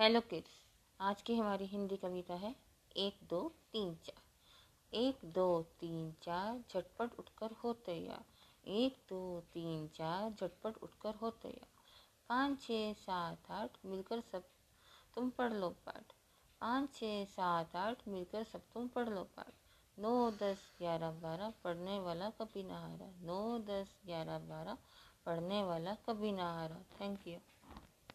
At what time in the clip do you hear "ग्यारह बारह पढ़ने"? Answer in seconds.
20.78-22.00, 24.06-25.62